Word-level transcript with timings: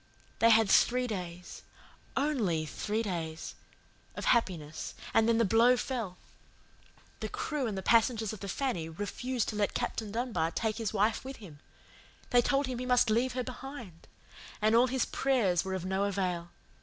They 0.39 0.49
had 0.49 0.67
three 0.67 1.05
days 1.05 1.61
ONLY 2.17 2.65
three 2.65 3.03
days 3.03 3.53
of 4.15 4.25
happiness, 4.25 4.95
and 5.13 5.29
then 5.29 5.37
the 5.37 5.45
blow 5.45 5.77
fell. 5.77 6.17
The 7.19 7.29
crew 7.29 7.67
and 7.67 7.77
the 7.77 7.83
passengers 7.83 8.33
of 8.33 8.39
the 8.39 8.47
Fanny 8.49 8.89
refused 8.89 9.47
to 9.49 9.55
let 9.55 9.75
Captain 9.75 10.11
Dunbar 10.11 10.49
take 10.49 10.77
his 10.77 10.91
wife 10.91 11.23
with 11.23 11.35
him. 11.35 11.59
They 12.31 12.41
told 12.41 12.65
him 12.65 12.79
he 12.79 12.85
must 12.87 13.11
leave 13.11 13.33
her 13.33 13.43
behind. 13.43 14.07
And 14.59 14.73
all 14.73 14.87
his 14.87 15.05
prayers 15.05 15.63
were 15.63 15.75
of 15.75 15.85
no 15.85 16.05
avail. 16.05 16.49